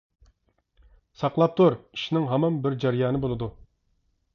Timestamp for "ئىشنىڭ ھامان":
1.77-2.61